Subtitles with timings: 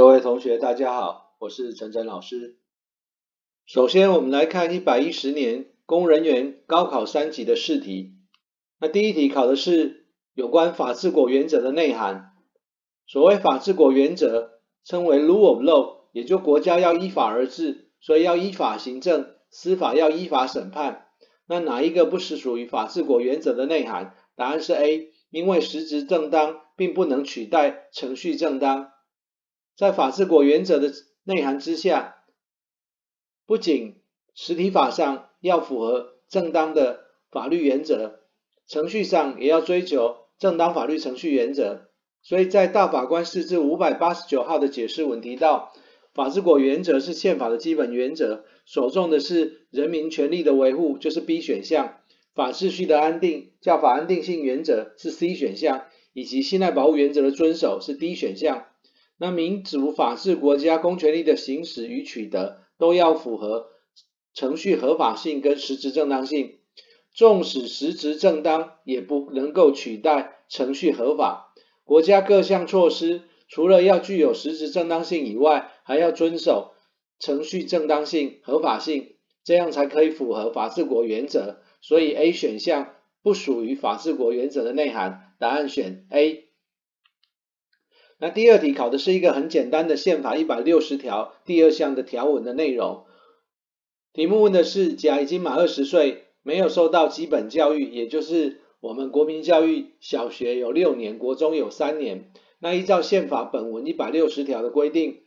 [0.00, 2.56] 各位同学，大家好，我是陈晨老师。
[3.66, 8.14] 首先，我们来看一百一十年公人员高考三级的试题。
[8.80, 12.30] 那第一题考的是有关法治国原则的内涵。
[13.06, 14.52] 所谓法治国原则，
[14.84, 21.08] 称为 rule of law，也就国家要依法而治，所以要依法行政，司法要依法审判。
[21.46, 24.14] 那哪一个不是属于法治国原则的内涵？
[24.34, 28.92] 答案是 A，因为实质正当并不能取代程序正当。
[29.80, 30.92] 在法治国原则的
[31.24, 32.16] 内涵之下，
[33.46, 33.94] 不仅
[34.34, 38.20] 实体法上要符合正当的法律原则，
[38.66, 41.88] 程序上也要追求正当法律程序原则。
[42.20, 45.72] 所以在大法官释字五百八十九号的解释文提到，
[46.12, 51.94] 法治国原则是宪法的基本原则，所重的是人民权利的维护，就是 B 选项；
[52.34, 58.66] 法秩序的安定，叫法安定性原则是 C 选项，以及信赖保护原则的遵守是 D 选项。
[59.22, 63.66] 那民主法治国家公权力的行使与取得都要符合
[64.32, 66.60] 程序合法性跟实质正当性，
[67.12, 71.52] 纵使实质正当也不能够取代程序合法。
[71.84, 76.72] 国家各项措施除了要具有实质正当性以外，还要遵守
[77.18, 81.60] 程序正当性、合法性，这样才可以符合法治国原则。
[81.82, 86.49] 所以 A 选项不属于法治国原则的内涵，答案选 A。
[88.20, 93.04] 那第二题考的是一个很简单的宪法一百六十条第二项的条文的内容。
[94.12, 102.30] 题目问的是：甲已经满二十岁，没有受到基本教育，也就是我们国民教育，小学有六年，国中有三年。
[102.58, 105.20] 那依照宪法本文一百六十条的规定，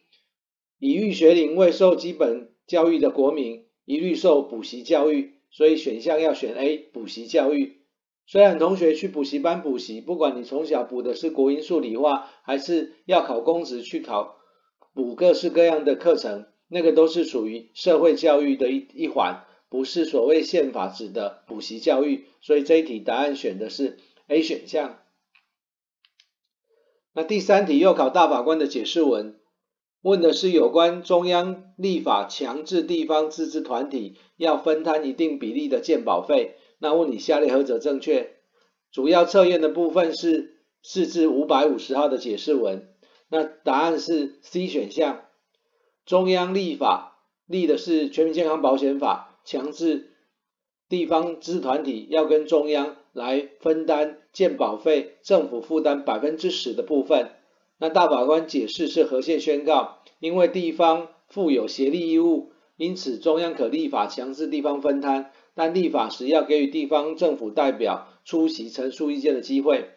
[0.78, 5.34] 已逾学龄未受基本教育的国民，一律受补习教育。
[5.50, 7.83] 所以选项要选 A，补习教育。
[8.26, 14.38] 虽然同学去补习班补习，不管你从小补的是国英数理化，还是要考公职去考
[14.94, 22.26] 补各式各样的课程，那个都是属于社会教育的一一环，不是所谓宪法指的补习教育。
[22.42, 23.98] 所以这一题答案选的是
[24.28, 25.00] A 选项。
[27.14, 29.40] 那第三题又考大法官的解释文，
[30.02, 36.56] 问的是有关中央立法强制地方自治团体要分摊一定比例的健保费。
[36.84, 38.34] 那问你下列何者正确？
[38.92, 42.90] 主要测验的部分是四至五百五十号的解释文。
[43.30, 45.22] 那答案是 C 选项。
[46.06, 50.12] 中央立法立的是全民健康保险法，强制
[50.90, 57.30] 地方自团体要跟中央来分担健保费，政府负担百分之十的部分。
[57.78, 65.32] 那大法官解释是合宪宣告，因为地方负有协力义务，因此中央可立法强制地方分摊。
[65.56, 69.90] 但立法时要给予地方政府代表出席陈述意见的机会。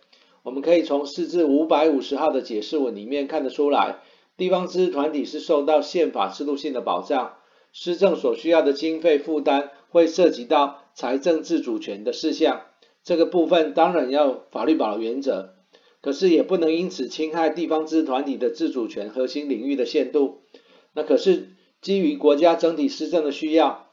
[0.42, 4.00] 我们可以从释字五百五十号的解释文里面看得出来，
[4.36, 7.36] 地方自治团体是受到宪法制度性的保障，
[7.72, 12.62] 施政所需要的经费负担会涉及到财政自主权的事项，
[13.02, 15.54] 这个部分当然要法律保留原则，
[16.00, 20.42] 可是也不能因此侵害地方自治团体的自主权核心领域的限度。
[20.92, 23.84] 那可是基于国家整体施政的需要。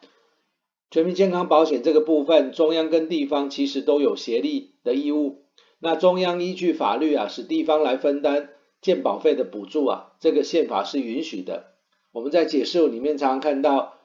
[0.93, 5.47] 全民健康保险这个部分，中央跟地方其实都有协力的义务。
[5.79, 8.49] 那中央依据法律啊，使地方来分担
[8.79, 11.71] 健保费的补助啊，这个宪法是允许的。
[12.11, 13.95] 我们在解释里面常常看到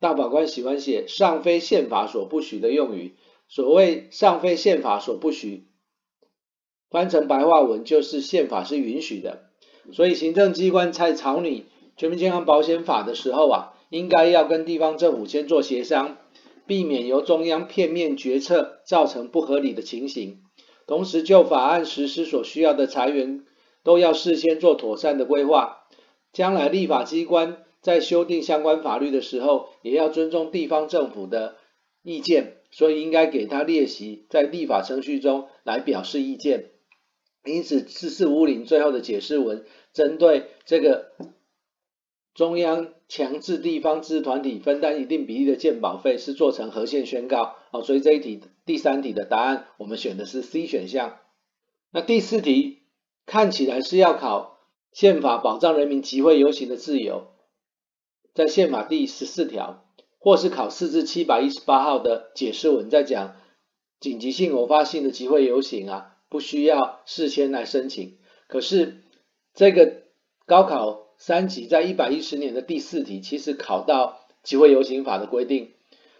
[0.00, 3.14] 大法官喜欢写“尚非宪法所不许”的用语。
[3.46, 5.68] 所谓“尚非宪法所不许”，
[6.90, 9.50] 翻成白话文就是宪法是允许的。
[9.92, 16.16] 所以行政机关在草拟全民健康保险法的时候啊，应该要跟地方政府先做协商。
[16.66, 20.42] 避免由中央片面决策造成不合理的情形，
[20.86, 23.44] 同时就法案实施所需要的财源
[23.82, 25.86] 都要事先做妥善的规划。
[26.32, 31.56] 将来立法机关在修订相关法律的时候，也要尊重地方政府的
[32.02, 36.70] 意见，所以应该给他列席在立法程序中来表示意见。
[37.44, 41.12] 因此，四四五零最后的解释文针对这个。
[42.34, 51.20] 中央强制地方自治团体分担一定比例的健保费是做成合宪宣告，哦，所以这一题第三题的答案我们选的是 C 选项。
[51.92, 52.82] 那第四题
[53.24, 54.58] 看起来是要考
[54.90, 57.28] 宪法保障人民集会游行的自由，
[58.34, 59.84] 在宪法第十四条，
[60.18, 63.36] 或是考四至七百一十八号的解释文在讲
[64.00, 68.18] 紧急性偶发性的集会游行啊，不需要事先来申请。
[68.48, 69.04] 可是
[69.54, 70.02] 这个
[70.46, 71.03] 高考。
[71.18, 75.70] 三级在一百一十年的第四题，其实考到集会游行法的规定。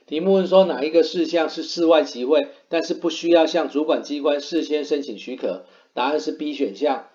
[0.06, 5.64] 题目问说哪一个事项是室外集会，但是不需要向主管机关事先申请许可？
[5.94, 7.06] 答案是 B 选项。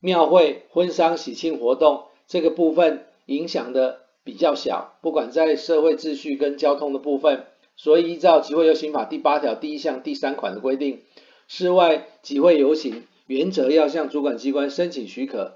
[0.00, 11.00] 庙会、婚丧喜庆活动这个部分影响的比较小，不管在社会秩序跟交通的部分，所以依照集会游行法第八条第一项第三款的规定，
[11.48, 15.54] 室外集会游行原则要向主管机关申请许可。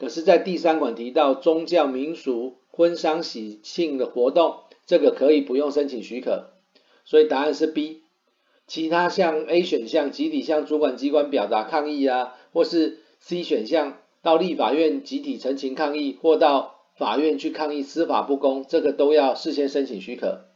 [0.00, 6.46] 可是，在第三款提到宗教民俗、婚丧喜庆的活动，这个可以不用申请许可。
[7.04, 8.00] 所以答案是 B。
[8.66, 20.46] 其他像 A 选项集体向主管机关表达抗议啊，或是 C 选项到立法院集体陈情抗议，或到法院去抗议司法不公，这个都要事先申请许可。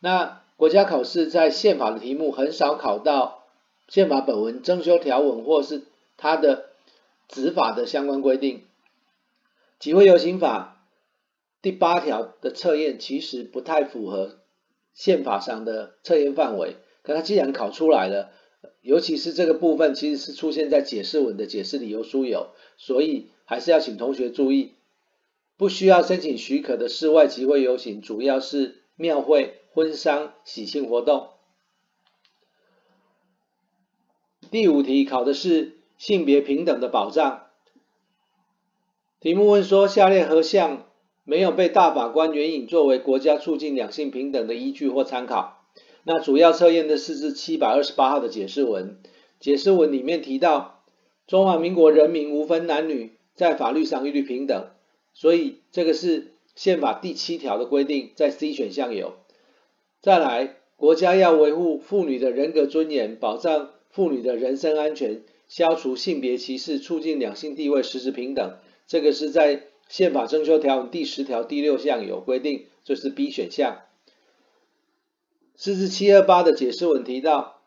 [0.00, 3.44] 那国家考试在宪法的题目很少考到
[3.88, 5.84] 宪法本文增修条文，或是
[6.18, 6.66] 它的
[7.28, 8.60] 执法的相关规定。
[9.84, 10.82] 集会游行法
[11.60, 14.38] 第八条的测验其实不太符合
[14.94, 16.76] 宪法上的测验范围。
[17.02, 18.32] 可它既然考出来了，
[18.80, 24.72] 尤其是这个部分其实是出现在解释文的解释理由书有，所以还是要请同学注意，
[25.58, 31.28] 不需要申请许可的室外集会游行，主要是庙会、婚丧、喜庆活动。
[34.50, 37.43] 第五题考的是性别平等的保障，
[39.24, 40.84] 题目问说下列何项
[41.24, 45.64] 没有被大法官援引作为国家促进两性平等的依据或参考？
[46.04, 48.98] 那主要测验的是至七百二十八号的解释文，
[49.40, 50.84] 解释文里面提到，
[51.26, 54.66] 中华民国人民无分男女，在法律上一律平等，
[55.14, 59.14] 所以这个是宪法第七条的规定，在 C 选项有。
[60.02, 73.82] 再来，国家要维护妇女的人格尊严，保障妇女的人身安全，消除性别歧视，促进两性地位实质平等，这个是在宪法征修条文第十条第六项有规定，这、是 B 选项。
[75.56, 77.60] 四至七二八的解释文提到，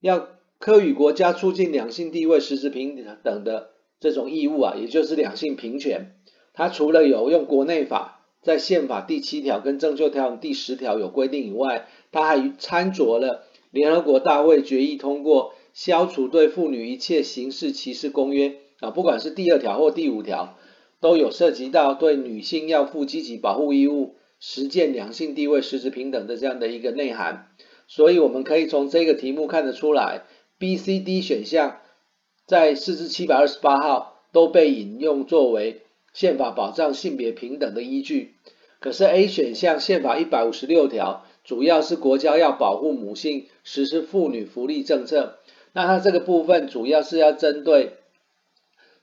[0.00, 0.28] 要
[0.58, 3.70] 科予国家促进两性地位实质平等的
[4.00, 6.14] 这种义务啊，也就是两性平权。
[6.54, 20.56] 它除了有用国内法在宪法第七条跟征修条文第十条有规定以外，它还参酌了联合国大会决议通过消除对妇女一切形式歧视公约啊，不管是第二条或第五条，
[21.00, 24.16] 都有涉及到对女性要负积极保护义务。
[24.38, 27.48] 实践两性地位实质平等的这样的一个内涵，
[27.88, 30.24] 所以我们可以从这个题目看得出来
[30.58, 31.78] ，B、C、D 选项
[32.44, 35.80] 在四至七百二十八号都被引用作为
[36.12, 38.34] 宪法保障性别平等的依据。
[38.78, 45.38] 可是 A 选项宪法一百五十六条主要是国家要保护母性，实施妇女福利政策，
[45.72, 47.94] 那它这个部分主要是要针对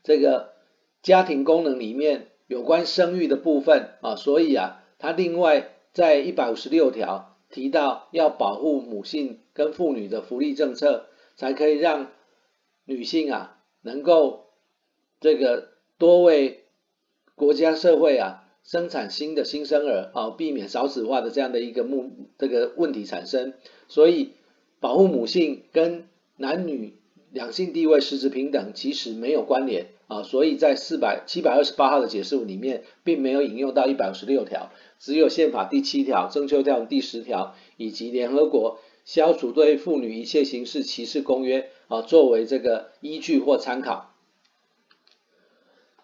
[0.04, 0.54] 这个
[1.02, 4.82] 家庭功能里面有关生育的部分啊，所以啊。
[5.00, 12.10] 他另外在一百五十六条提到，要保护母性跟妇女的福利政策，才可以让
[12.86, 14.46] 女性啊能够
[15.20, 16.64] 这个多为
[17.36, 23.54] 国家社会啊生产新的新生儿啊，避免少子化的这样的一个目这个问题产生。
[23.90, 24.32] 所以
[24.80, 26.08] 保护母性跟
[26.38, 26.98] 男女
[27.34, 34.72] 两性地位实质平等其实没有关联啊，所以在四百七百二十八号的解释文里面，并没有引用到一百五十六条。
[35.00, 44.14] 只有宪法第七条、征求条第十条以及联合国消除对妇女一切形式歧视公约啊，作为这个依据或参考。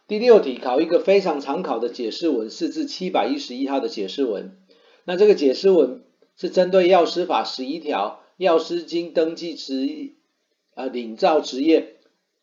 [0.08, 4.58] 第六题考一个非常常考的解释文，是至七百一十一号的解释文。
[5.06, 6.02] 那这个解释文
[6.36, 10.16] 是针对药师法十一条，药师经登记执
[10.80, 11.98] 呃领照职业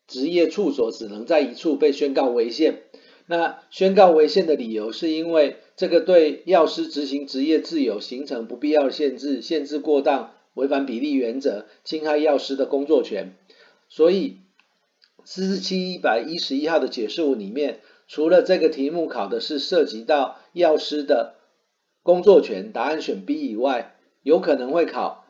[0.05, 2.83] 职业处所只能在一处被宣告违宪。
[3.25, 13.33] 那宣告违宪的理由是因为这个对药师执行职业自由形成不必要的限制，限制过当，违反比例原则，侵害药师的工作权。
[13.89, 14.37] 所以
[15.25, 21.37] 四四七一百一十一号的解释文里面，除了这个题目考的是涉及到药师的
[22.03, 25.25] 工作权，答案选 B 以外，有可能会考，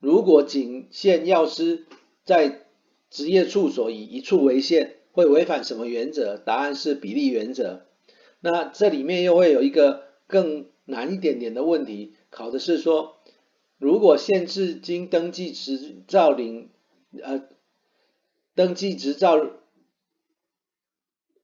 [0.00, 1.84] 如果仅限药师
[2.28, 2.66] 在
[3.08, 4.94] 职业处所以一处为限。
[5.12, 6.36] 会违反什么原则？
[6.36, 7.86] 答案是比例原则。
[8.38, 13.16] 那这里面又会有一个更难一点点的问题，考的是说，
[13.78, 16.70] 如果限制经登记执照领
[17.20, 17.48] 呃
[18.54, 19.44] 登记执照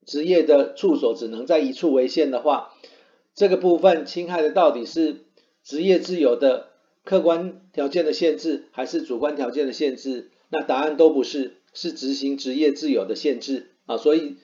[0.07, 2.75] 职业的处所只能在一处为限的话，
[3.35, 5.25] 这个部分侵害的到底是
[5.65, 6.69] 职业自由的
[7.03, 10.31] 客观条件的限制，还是主观条件的限制？
[10.49, 11.57] 那答案都不是。
[11.77, 14.37] 是执行职业自由的限制啊，所以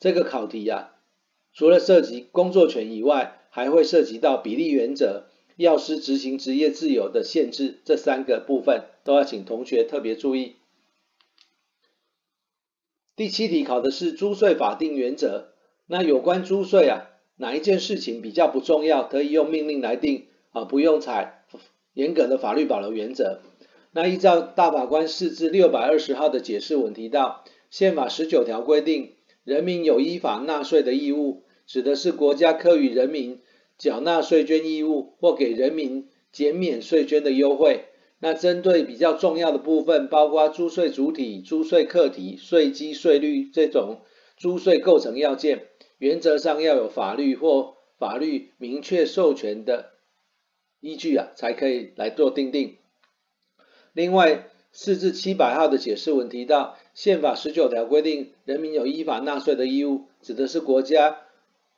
[0.00, 0.94] 这个考题啊，
[1.52, 10.56] 除了涉及工作权以外，还会涉及到比例原则、药师执行职业自由的限制这三个部分，都要请同学特别注意。
[13.14, 15.52] 第七题考的是租税法定原则。
[15.88, 21.44] 那有关租税啊，哪一件事情比较不重要，可以用命令来定啊，不用采
[21.92, 23.42] 严格的法律保留原则？
[23.92, 29.14] 那依照大法官释字六百二十号的解释文提到，宪法十九条规定，
[29.44, 33.40] 人民有依法纳税的义务，指的是国家课与人民
[33.78, 37.86] 缴纳税捐义务或给人民减免税捐的优惠。
[38.20, 44.00] 那针对比较重要的部分，包括租税主体、租税客体、税基、税率这种
[44.36, 45.66] 租税构成要件，
[45.98, 49.92] 原则上要有法律或法律明确授权的
[50.80, 52.76] 依据啊，才可以来做定定。
[53.92, 61.18] 另外，四至七百号的解释文提到，宪法十九条规定，人民有依法纳税的义务，指的是国家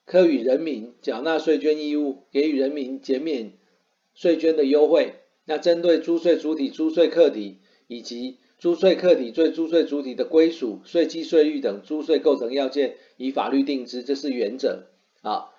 [0.04, 3.52] 课予人民缴纳税捐义务，给予人民减免
[4.14, 5.14] 税捐的优惠。
[5.44, 14.86] 那针对租税主体、租税客体以及租税客体对租税主体的归属、税基、税率等租税构成要件，以法律定之，这是原则
[15.22, 15.50] 啊。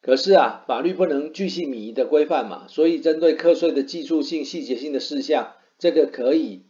[0.00, 6.66] 可是啊，法律不能巨细靡遗的规范嘛，所以针对课税的技术性、细节性的事项，这个可以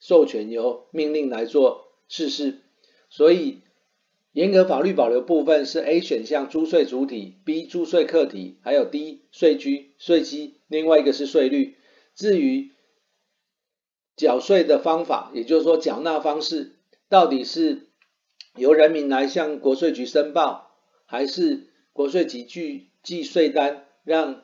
[0.00, 2.60] 授权由命令来做释释。
[3.10, 3.60] 所以
[4.32, 11.76] 严格法律保留部分是 A 选项租税主体，B 租税客体，还有 D 税基、税基，另外一个是税率。
[12.14, 12.70] 至于
[14.16, 16.76] 缴税的方法，也就是说缴纳方式，
[17.08, 17.88] 到底是
[18.56, 20.70] 由人民来向国税局申报，
[21.06, 24.43] 还是国税局去寄税单让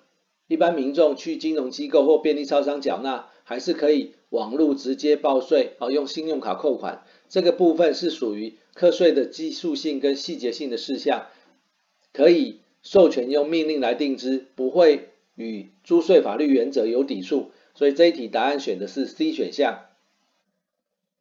[0.51, 11.27] 一般民众去金融机构或便利超商缴纳，还是可以网络直接报税，哦，用信用卡扣款，这个部分是属于课税的技术性跟细节性的事项，
[12.13, 17.53] 可以授权用命令来定之，不会与租税法律原则有抵触。
[17.77, 19.85] 所以这一题答案选的是 C 选项。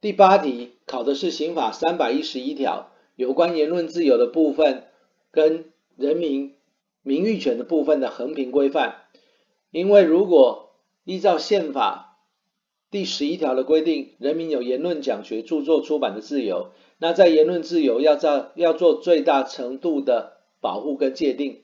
[0.01, 4.85] 第八题考的是刑法三百一十一条有关言论自由的部分
[5.29, 6.55] 跟人民
[7.03, 9.03] 名誉权的部分的衡平规范。
[9.71, 10.71] 因为如果
[11.03, 12.17] 依照宪法
[12.91, 21.61] 第十一条的规定，人民有言论、讲学、著作、出版的自由，那在言论自由要在要做最大程度的保护跟界定。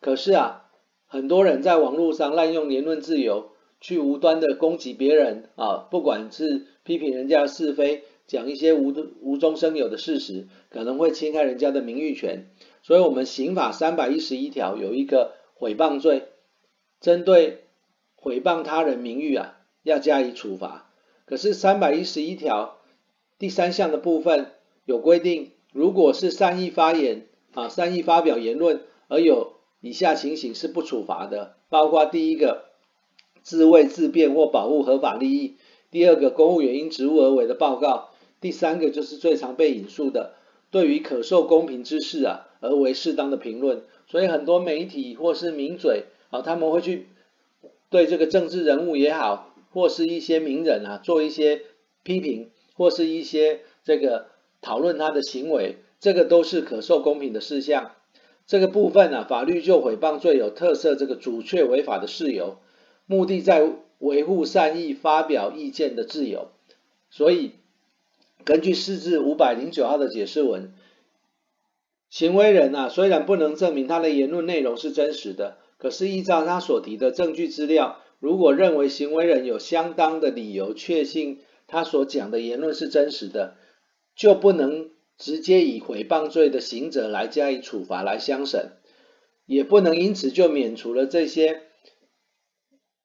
[0.00, 0.64] 可是啊，
[1.06, 3.50] 很多人在网络上滥用言论自由。
[3.80, 12.46] 去无端的攻击别人啊，不管是批评人家是非，讲一些无无中生有的事实，可能会侵害人家的名誉权。
[12.82, 16.28] 所以，我们刑法三百一十一条有一个诽谤罪，
[17.04, 17.64] 针对
[18.18, 20.90] 诽谤他人名誉啊，要加以处罚。
[21.26, 22.78] 可是三百一十一条
[23.38, 24.52] 第三项的部分
[24.86, 32.64] 有规定，如果是善意发言啊，善意发表言论，而有以下情形是不处罚的，包括第一个。
[33.42, 35.56] 自卫自辩或保护合法利益。
[35.90, 38.08] 第二个，公务员因职务而为的报告。
[38.40, 40.32] 第三个就是最常被引述的，
[40.70, 43.82] 对于可受公平之事啊而为适当的评论。
[44.06, 47.08] 所以很多媒体或是名嘴啊，他们会去
[47.90, 51.62] 对这个政治人物也好，或是一些名人啊做一些
[52.02, 54.26] 批评，或是一些这个
[54.60, 57.92] 讨论他的行为，这个都是可受公平的事项。
[58.46, 62.58] 这个部分啊，法律就诽谤罪有特色，这个阻却违法的事由。
[63.06, 66.48] 目的在维护善意发表意见的自由，
[67.10, 67.52] 所以
[68.44, 70.74] 根据释字五百零九号的解释文，
[72.10, 83.58] 行为人啊虽然不能证明他的言论内容是真实的，可是依照他所提的证据资料，如果认为行为人有相当的理由确信他所讲的言论是真实的，
[84.16, 84.88] 就不能
[85.18, 88.78] 直接以诽谤罪的刑责来加以处罚来相审，
[89.44, 91.60] 也不能因此就免除了这些。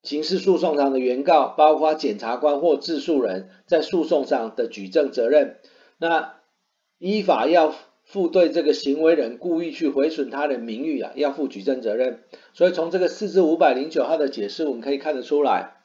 [0.01, 5.59] 刑事诉讼上的原告，包括检察官或自诉人在诉讼上的举证责任，
[5.98, 6.39] 那
[6.98, 7.75] 依法要
[8.10, 12.24] 负对这个行为人故意去毁损他人名誉啊，要负举证责任。
[12.54, 15.84] 所以从这个四至五百零九号的解释，我们可以看得出来，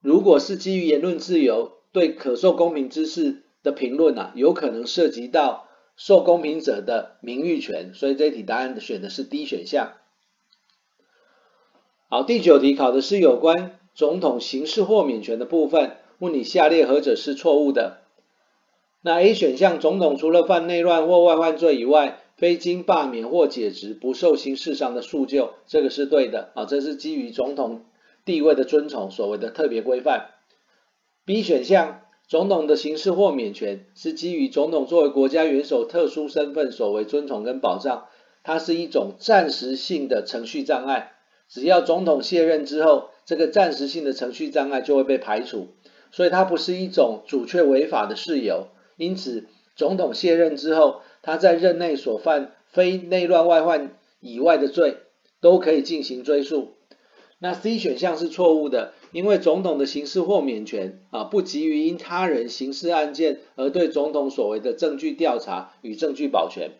[0.00, 9.92] 如果是基于言论自由对可受公平之事的评论啊，有可能涉及到受公平者的名誉权，所以这一题答案选的是 D 选项。
[12.08, 18.05] 好，第九题考的是有关总统刑事豁免权的部分，问你下列何者是错误的？
[19.06, 27.84] 那 A 选项，总统除了犯内乱或外患罪以外，非经罢免或解职，不受刑事上的诉救，这个是对的啊，这是基于总统
[28.24, 30.30] 地位的尊崇所谓的特别规范。
[31.24, 38.06] B 选项，总统的刑事豁免权是基于总统作为国家元首特殊身份所为尊崇跟保障，
[38.42, 41.12] 它是一种暂时性的程序障碍。
[41.48, 45.68] 只要总统卸任之后，这个暂时性的程序障碍就会被排除，
[46.10, 48.66] 所以它不是一种阻却违法的事由。
[48.96, 54.96] 因此，总统卸任之后，他在任内所犯非内乱外患以外的罪，
[55.40, 56.72] 都可以进行追诉。
[57.38, 66.70] 那 C 选项是错误的，因为总统的刑事豁免权啊，不急于因他人刑事案件而对总统所为的证据调查与证据保全。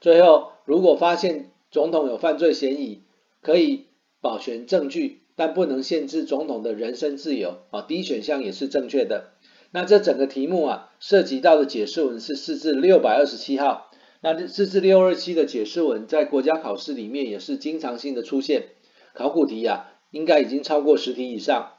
[0.00, 3.02] 最后，如果发现总统有犯罪嫌疑，
[3.42, 3.86] 可以
[4.20, 7.82] 保全证据，但不能限制总统的人身自由啊。
[7.82, 9.32] D 选项也是正确的。
[9.76, 13.90] 那这整个题目啊，涉及到的解释文是释字六百二十七号。
[14.22, 18.68] 那释字六二七的解释文在国家考试里面也是经常性的出现，
[19.12, 19.92] 考古题啊。
[20.12, 21.72] 应该已经超过十题以上，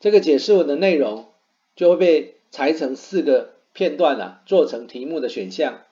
[0.00, 1.26] 这个解释文的内容
[1.76, 5.82] 就会被裁成四个片段啊，做成题目的选项。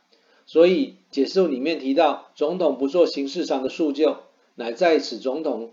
[0.47, 4.17] 所以解释文里面提到，总统不做形式上的诉救，
[4.55, 5.73] 乃在此总统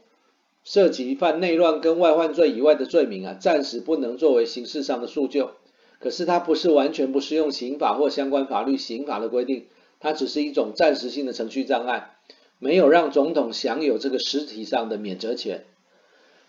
[0.69, 5.51] 涉及犯内乱跟外患罪以外的罪名啊，暂时不能作为刑事上的诉救。
[5.97, 9.67] 可是它不是完全不适用刑法或相关法律刑法的规定，
[10.01, 12.17] 它只是一种暂时性的程序障碍，
[12.59, 15.63] 没有让总统享有这个实体上的免责权。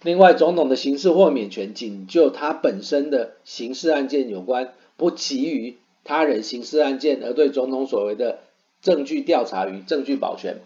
[0.02, 8.40] 另外，总统的刑事豁免权仅就他本身的刑事案件有关，不及于他人刑事案件而对总统所为的
[8.82, 10.56] 证据调查与证据保全。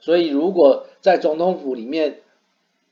[0.00, 2.20] 所以，如果在总统府里面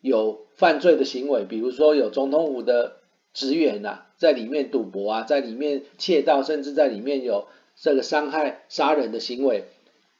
[0.01, 2.97] 有犯罪的行为，比如说有总统府的
[3.33, 9.65] 职员啊，在里面赌博啊，在里面窃盗，甚至在里面有这个伤害、杀人的行为，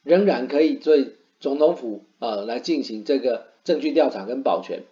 [0.03, 4.83] 仍然可以对总统府呃来进行这个证据调查跟保全。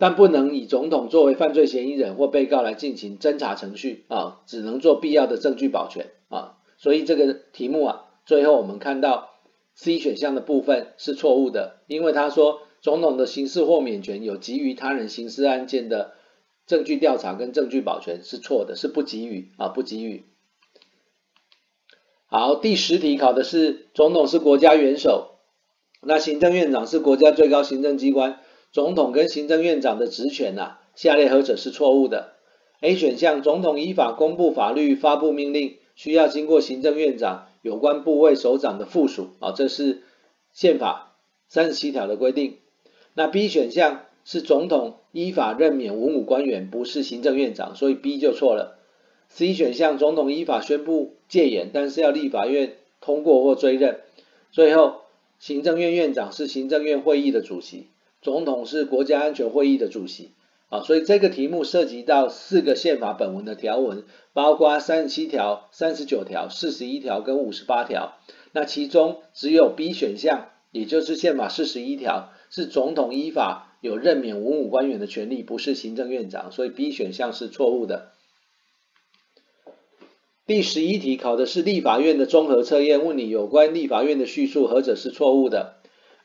[0.00, 6.58] 但不能以总统作为犯罪嫌疑人或被告来进行侦查程序啊，只能做必要的证据保全啊。
[6.76, 9.30] 所以这个题目啊，最后我们看到
[9.74, 16.12] C 选项的部分是错误的，因为他说总统的刑事豁免权有给予他人刑事案件的
[16.66, 20.24] 证据调查跟证据保全是错的，是不给予啊，不给予。
[22.26, 25.38] 好，第十题考的是总统是国家元首，
[26.02, 28.40] 那行政院长是国家最高行政机关。
[28.70, 32.34] 总统跟行政院长的职权呐、啊，下列何者是错误的
[32.82, 40.02] ？A 选项，总统依法公布法律、发布命令，需要经过行政院长有关部位首长的附属啊，这是
[40.52, 41.16] 宪法
[41.48, 42.58] 三十七条的规定。
[43.14, 48.78] 那 B 选项是总统依法任免文武官员，不是行政院长，所以 B 就错了。
[49.28, 54.00] C 选项，总统依法宣布戒严，但是要立法院通过或追认。
[54.50, 55.02] 最后，
[55.38, 57.88] 行政院院长是行政院会议的主席。
[58.20, 60.30] 总统是国家安全会议的主席
[60.70, 68.14] 啊，所以这个题目涉及到四个宪法本文的条文，包括三十七条、三十九条、四十一条跟五十八条。
[68.52, 78.12] 那其中只有 B 选项，也就是宪法四十一条，是总统依法有任免文武官员的权利，不是行政院长，所以 B 选项是错误的。
[80.46, 85.76] 第十一题考的是立法院的综合测验，问你有关立法院的叙述何者是错误的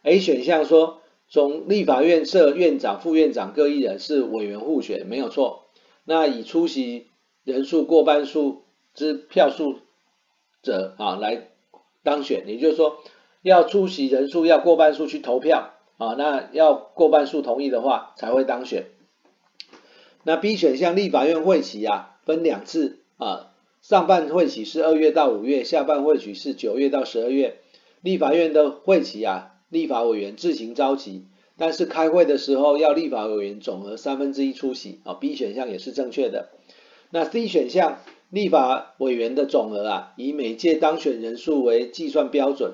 [0.04, 1.00] ？A 选项说。
[1.30, 5.70] 总立法院设院长、副院长各一人，是委员互选，没有错。
[6.04, 7.08] 那以出席
[7.44, 9.80] 人数过半数之票数
[10.62, 11.48] 者啊来
[12.04, 12.98] 当选，也就是说，
[13.42, 18.88] 要出席人数要过半数去投票啊，那要过半数同意的话才会当选。
[20.24, 27.58] 那 B 选项立法院会期啊分两次啊，上半会期是二月到五月，下半会期是九月到十二月。
[28.02, 29.52] 立法院的会期啊。
[29.70, 31.26] 立法委员自行召集，
[31.58, 35.16] 但是开会的时候要立法委员总额三分之一出席啊。
[35.16, 36.50] B 选项也是正确的。
[37.10, 37.98] 那 C 选项，
[38.30, 42.74] 立法委员的总额啊，以每届当选人数为计算标准，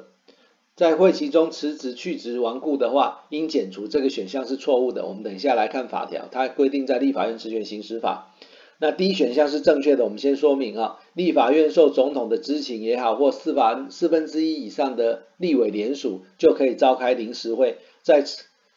[0.80, 3.89] 在会期中辞职去职亡故的话，应减除。
[3.89, 5.06] 这个选项是错误的。
[5.06, 8.34] 我们等一下来看法条，它规定在立法院职权行使法。
[8.80, 18.24] 那 D 选项是正确的，我们先说明啊，立法院受总统的知情也好，或四法四分之一以上的立委联署，就可以召开临时会，在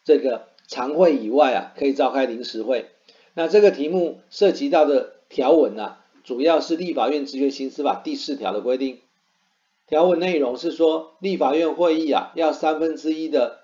[0.05, 2.87] 这个常会以外啊，可以召开临时会。
[3.35, 8.99] 那这个题目涉及到的条文啊，主要是立法院职权行使法第四条的规定。
[9.89, 13.61] 条文内容是说，立法院会议啊，要三分之一的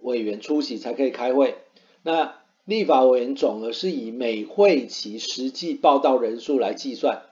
[0.00, 1.56] 委员出席才可以开会。
[2.02, 7.22] 那立法委员总额是以每会期实际报到人数来计算，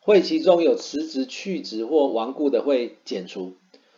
[0.00, 3.54] 会期中有辞职、去职或亡故的会减除，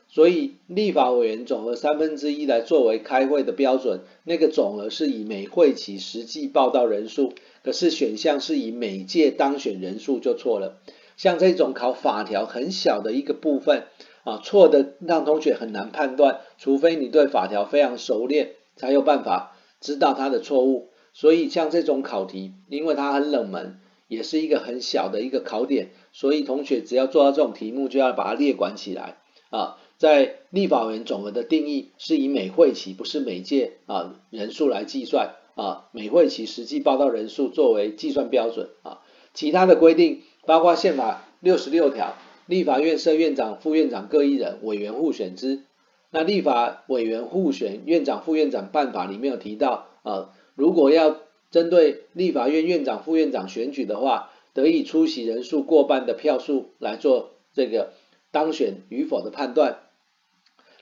[0.09, 7.32] 所以立法委员总额三分之一来作为开会的标准，那个总额是以每会期实际报到人数，
[7.64, 10.80] 可是选项是以每届当选人数就错了。
[11.16, 13.85] 像这种考法条很小的一个部分
[14.24, 19.52] 啊，错的让同学很难判断，除非你对法条非常熟练，才有办法。
[19.79, 29.18] 知道它的错误，所以像这种考题，因为它很冷门，也是一个很小的一个考点，所以同学只要做到这种题目，就要把它列管起来
[29.50, 29.76] 啊。
[29.98, 39.02] 在立法委员总额的定义是以每会期，不是每届啊人数来计算啊，每会期实际报到人数作为计算标准啊。
[39.35, 42.14] 其他的规定包括宪法六十六条，
[42.46, 45.62] 立法院设院长、副院长各一人，委员互选之。
[46.11, 51.16] 那立法委员互选院长、副院长办法里面有提到啊，如果要
[51.50, 57.92] 针对立法院院长、副院长选举的话，得以出席人数过半的票数来做这个
[58.30, 59.80] 当选与否的判断。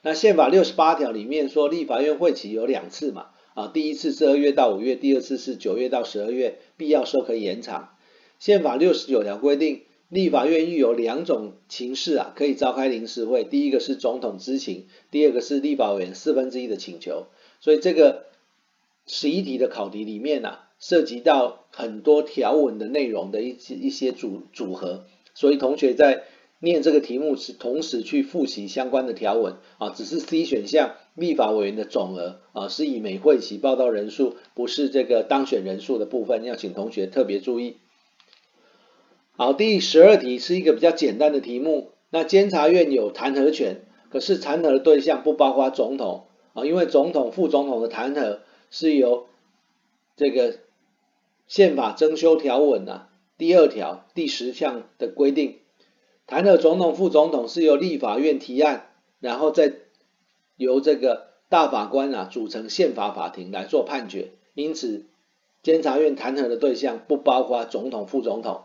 [0.03, 7.94] 那宪法六十八条里面说，立法院会期有两次嘛，啊，第一次是二月到五月，第二次是九月到十二月，必要时候可以延长。
[8.45, 17.29] 宪法六十九条规定，立法院遇有两种情势啊，可以召开临时会，第一个是总统知情，第二个是立法委员四分之一的请求。
[17.61, 18.27] 所以这个
[19.07, 26.25] 十一题的考题里面啊，涉及到很多条文的内容的一一些组组合，所以同学在。
[26.61, 37.77] 念这个题目时同时去复习相关的条文啊，只是 C 选项立法委员的总额啊是以每会期报到人数，不是这个当选人数的部分，要请同学特别注意。
[39.37, 48.39] 好，第十二题是一个比较简单的题目，那监察院有弹劾权，可是弹劾的对象不包括总统啊，因为总统、副总统的弹劾
[48.71, 49.27] 是由
[50.15, 50.59] 这个
[51.49, 55.57] 宪法增修条文啊第二条第十项的规定。
[56.27, 58.87] 弹劾总统、副总统是由立法院提案，
[59.19, 59.73] 然后再
[60.57, 64.31] 由这个大法官啊组成宪法法庭来做判决。
[64.55, 65.07] 因此，
[65.65, 68.64] 监察院弹劾的对象不包括总统、副总统。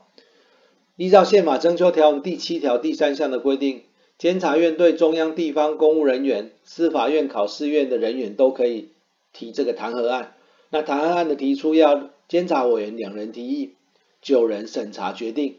[0.99, 3.83] 依照宪法增修条文第七条第三项的规定，
[4.17, 8.89] 监察院对中央地方公务人员、司法院、考试院的人员都可以
[9.31, 10.35] 提这个弹劾案。
[10.69, 13.75] 那弹劾案的提出要监察委员两人提议，
[14.21, 15.55] 九人审查决定。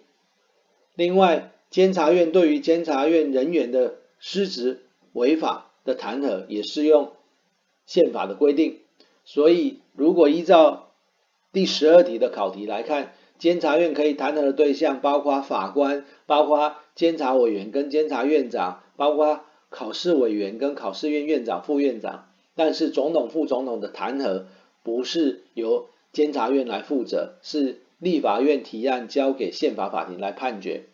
[0.94, 4.82] 另外，监察院对于监察院人员的失职
[5.14, 7.12] 违法的弹劾，也适用
[7.86, 8.80] 宪法的规定。
[9.24, 10.92] 所以，如果依照
[11.50, 22.26] 第十二题的考题来看，监察院可以弹劾的对象包括法官、包括监察委员跟监察院长、包括考试委员跟考试院院长、副院长。
[22.54, 24.42] 但是，总统、副总统的弹劾
[24.82, 30.84] 不是由监察院来负责，是立法院提案交给宪法法庭来判决。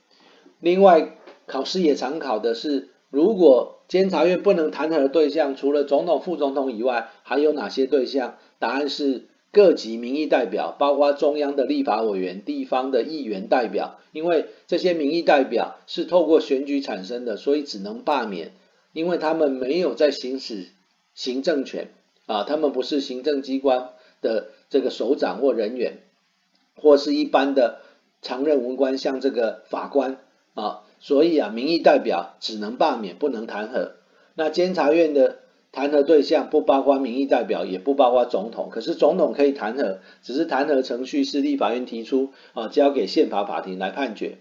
[0.61, 8.37] 另外，考试也常考的是，如果监察院不能弹劾的对象，除了总统、副总统以外，还有哪些对象？
[8.61, 13.99] 答案是各级民意代表，包括中央的立法委员、地方的议员代表。
[14.13, 18.53] 因为这些民意代表是透过选举产生的，所以只能罢免，
[18.93, 20.69] 因为他们没有在行使
[21.15, 21.89] 行政权
[22.27, 23.91] 啊，他们不是行政机关
[24.23, 25.99] 的这个首长或人员，
[26.77, 27.81] 或是一般的
[28.23, 30.19] 常任文官，像这个法官。
[30.55, 33.91] 啊，所以啊，民意代表只能罢免，不能弹劾。
[34.35, 35.41] 那监察院的
[35.77, 38.71] 弹劾对象不包括民意代表，也不包括总统。
[38.71, 44.39] 可是总统可以弹劾，只是弹劾程序是立法院提出，啊，交给宪法法庭来判决。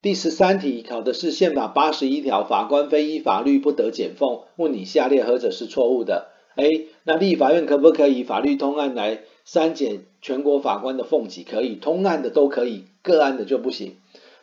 [0.00, 4.44] 第十三题考的是宪法八十一条，法官非依法律不得减俸。
[4.56, 11.44] 问你下列何者是错误的？A，那立法院可不可以法律通案来删减全国法官的俸给？
[11.44, 12.86] 可以，通案的都可以。
[13.02, 13.96] 个案的就不行。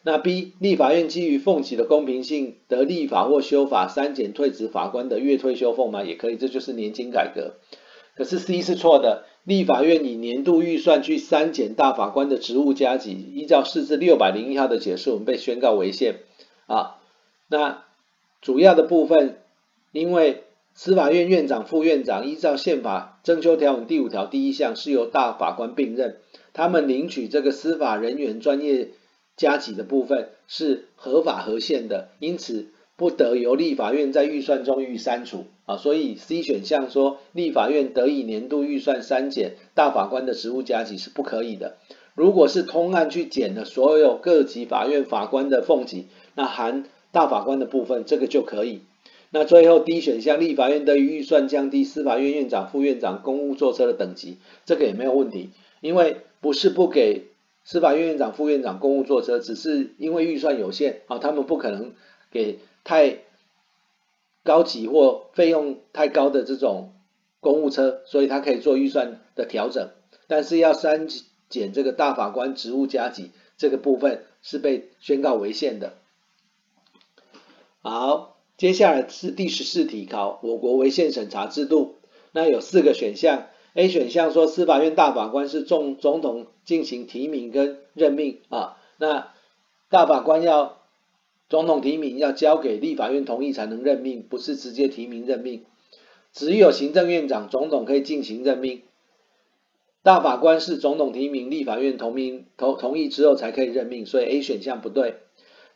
[0.08, 6.02] 那 B 立法院基于俸给的公平性，得立法或修法删减退职法官的月退休俸吗？
[6.02, 7.56] 也可以，这就是年金改革。
[8.16, 16.20] 可是 C 是错的，立法院以年度预算去删减大法官的职务加给，依照释字六百零一号的解释，我们被宣告违宪
[16.68, 16.96] 啊。
[17.50, 17.84] 那
[18.42, 19.40] 主要的部分，
[19.92, 20.44] 因为
[20.74, 26.16] 司法院院长、副院长依照宪法增修条文第五条第一项是由大法官并任。
[26.54, 28.92] 他们领取这个司法人员专业
[29.38, 35.78] 加给的部分是合法合宪的，因此不得由立法院在预算中予以删除啊。
[35.78, 41.78] 所以 C 选项说立法院得以年度预算删减大法官的职务加给是不可以的。
[42.16, 48.82] 如果是通案去减了所有各级法院法官的俸给，那含大法官的部分，这个就可以。
[49.30, 56.18] 那最后 D 选项立法院得以预算降低司法院院长、副院长公务坐车的等级，这个也没有问题，因为。
[56.40, 57.24] 不是不给
[57.68, 61.96] 司法院院长、副院长公务坐车，只是因为预算有限啊，他们不可能
[62.32, 63.18] 给太
[64.44, 66.94] 高级或费用太高的这种
[67.42, 69.90] 公务车，所以他可以做预算的调整。
[70.28, 71.10] 但是要删
[71.50, 75.98] 减这个大法官职务加级这个部分是被宣告违宪的。
[77.82, 81.96] 好，接下来是第十四题，考我国违宪审查制度，
[82.32, 83.48] 那有四个选项。
[83.78, 89.32] A 选项说司法院大法官是总总统进行提名跟任命啊，那
[89.92, 90.80] 大法官要
[91.48, 95.64] 总统提名，要交给立法院同意才能任命，不是直接提名任命。
[96.34, 98.82] 只有行政院长、总统可以进行任命，
[100.02, 105.18] 大法官是总统提名，立法院同名同同意之后才可以任命，所以 A 选项不对。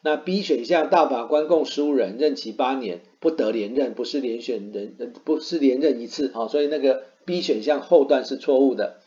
[0.01, 8.97] 那 B 选项，大法官共十五人，任期八年，不得连任，不是连选人，不是连任一次，好，所以那个 B 选项后段是错误的。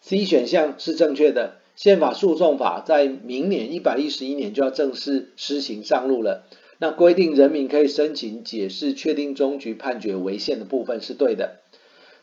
[0.00, 6.44] C 选项是正确的，宪法诉讼法在明年一百一十一年就要正式施行上路了。
[6.78, 11.60] 那规定人民可以申请解释确定终局判决违宪的部分是对的。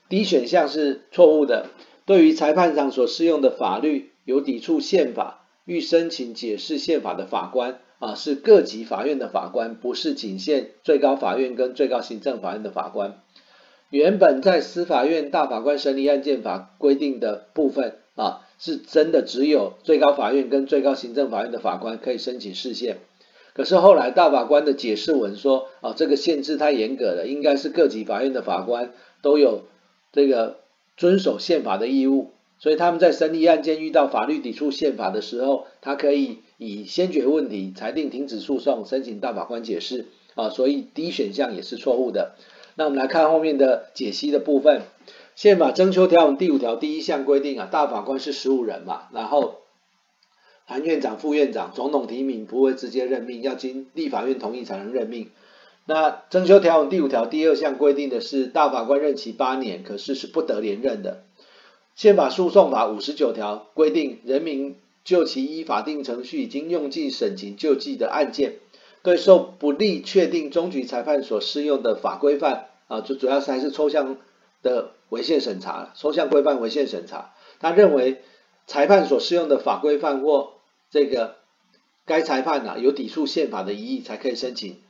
[0.07, 1.67] D 选项是错误的，
[2.05, 7.79] 对于裁判长所适用的法律有抵触宪法，欲申请解释宪法的法官。
[7.97, 13.21] 啊，是各级法院的法官，不是仅限最高法院跟最高行政法院的法官。
[13.95, 22.97] 原本在司法院大法官审理案件法规定的部分啊，是真的只有最高法院跟最高行政法院的法官可以申请释宪。
[23.53, 29.61] 可是后来大法官的解释文说，啊，这个限制太严格了，应该是各级法院的法官都有
[30.11, 30.57] 这个
[30.97, 32.31] 遵守宪法的义务。
[32.59, 40.49] 所以他们在审理案件遇到法律抵触宪法的时候，他可以以先决问题裁定停止诉讼，申请大法官解释啊。
[40.49, 42.35] 所以 D 选项也是错误的。
[42.75, 44.83] 那我们来看后面的解析的部分。
[45.35, 49.55] 宪法征修条文第五条第一项规定啊，大法官是十五人嘛，然后
[50.65, 55.29] 含院长、副院长，总统提名不会直接任命，要经立法院同意才能任命。
[55.85, 61.23] 那征修条文第五条第二项规定的是大法官任期八年，可是是不得连任的。
[61.95, 68.53] 宪法诉讼法五十九条规定，人民就其依法定程序已经用尽审情救济的案件，
[69.05, 74.17] 对受不利确定终局裁判所适用的法规范啊，就主要是还是抽象
[74.63, 77.35] 的违宪审查，抽象规范违宪审查。
[77.59, 78.23] 他认为
[78.65, 80.53] 裁判所适用的法规范或
[80.89, 81.35] 这个
[82.05, 84.81] 该裁判啊有抵触宪法的疑义，才可以申请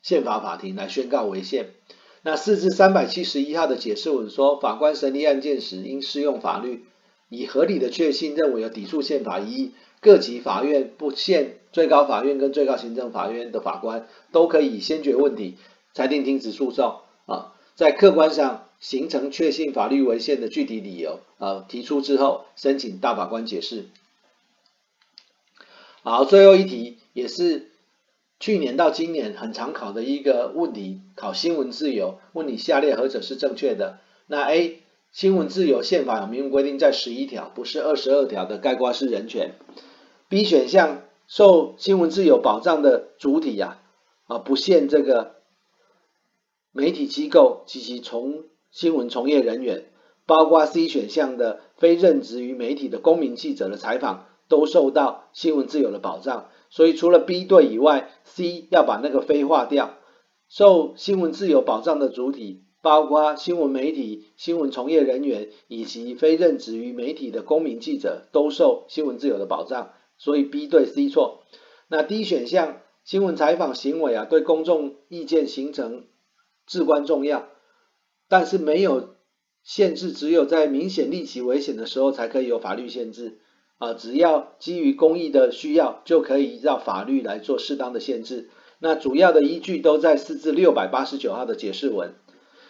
[0.00, 1.66] 宪法法庭来宣告违宪。
[2.22, 6.86] 那四至三百七十一号的解释文说，法官审理案件时应适用法律，
[7.28, 9.72] 以合理的确信认为有抵触宪法疑义，
[10.04, 15.56] 各级法院不限最高法院跟最高行政法院的法官都可以先决问题
[15.94, 23.86] 裁定停止诉讼啊，在客观上形成确信法律违宪的具体理由啊提出之后，申请大法官解释。
[26.02, 27.70] 好，最后一题也是。
[28.40, 34.00] 去年到今年很常考的一个问题，考新闻自由，问你下列何者是正确的？
[34.26, 39.54] 那 A 新闻自由宪法有明文规定在十一条，不是二十二条的概括式人权。
[40.34, 43.78] B 选项受新闻自由保障的主体呀，
[44.26, 45.36] 啊不限这个
[46.72, 48.42] 媒体机构及其从
[48.72, 49.92] 新闻从业人员，
[50.26, 56.48] 包括 C 选项的非任职于媒体的公民记者的采访，都受到新闻自由的保障。
[56.68, 59.94] 所以除了 B 对以外，C 要把那个非划掉。
[60.48, 69.92] 受新闻自由保障的主体，包括新闻媒体、新闻从业人员以及非任职于媒体的公民记者，都受新闻自由的保障。
[70.16, 71.44] 所以 B 对 C 错。
[71.88, 76.06] 那 D 选项，新闻采访行为啊，对公众意见形成
[76.66, 77.48] 至关重要，
[78.28, 79.16] 但是没有
[79.62, 83.40] 限制，只有在明显立即危险的时候才可以有法律限制。
[83.78, 88.48] 啊，只要基于公益的需要，就可以依照法律来做适当的限制。
[88.78, 92.14] 那主要的依据都在四至六百八十九号的解释文。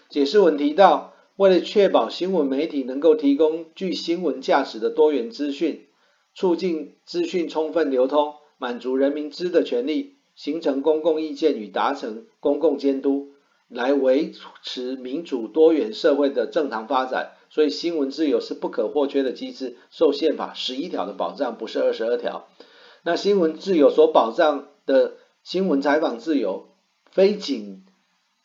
[0.09, 5.87] 解释文提到，为了确保新闻媒体能够提供具新闻价值的多元资讯，
[6.35, 13.31] 促进资讯充分流通，满足人民知的权利，形成公共意见与达成公共监督，
[13.69, 17.33] 来维持民主多元社会的正常发展。
[17.51, 22.49] 所以新闻自由是不可或缺的机制，受宪法十一条的保障，不是二十二条。
[23.05, 26.71] 那新闻自由所保障的新闻采访自由，
[27.13, 27.85] 非仅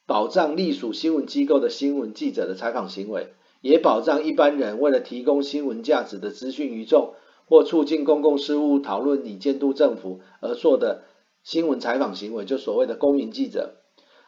[0.06, 7.15] 保障隶属新闻机构的新闻记者的采访行为，也保障一般人为了提供新闻价值的资讯于众，
[7.49, 11.03] 或促进公共事务讨论以监督政府而做的
[11.43, 13.75] 新闻采访行为，就所谓的公民记者。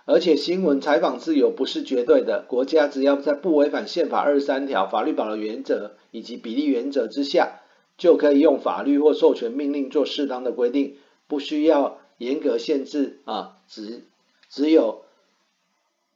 [0.05, 7.61] 而且新闻采访自由不是绝对的，国家只要在不违反宪法二十三条法律保留原则以及比例原则之下，
[7.97, 14.01] 就可以用法律或授权命令做适当的规定，不需要严格限制啊，只
[14.49, 15.03] 只有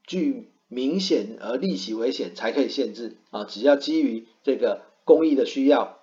[0.07, 5.99] 具明显而立即危险才可以限制啊，只要基于这个公益的需要，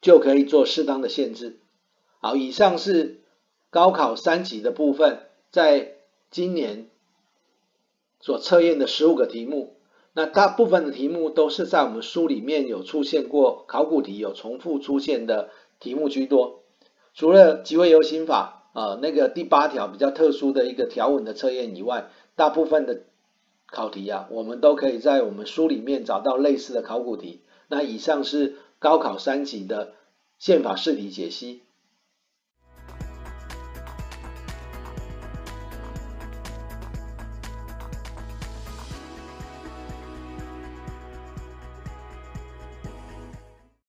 [0.00, 1.58] 就可以做适当的限制。
[2.20, 3.20] 好，以上是
[3.70, 5.94] 高考三级的部分，在
[6.30, 6.88] 今年
[8.20, 9.76] 所测验的十五个题目，
[10.12, 16.62] 那大部分的题目都是在我们书里面有出现过考古题，有重复出现的题目居多。
[17.14, 23.02] 除了集会游行法啊、呃，那个第八条比较特殊的一个条文的测验以外，大部分的
[23.66, 27.42] 考题啊，我们都可以在我们书里面找到类似的考古题。
[27.68, 29.94] 那以上是高考三级的
[30.38, 31.67] 宪法试题解析。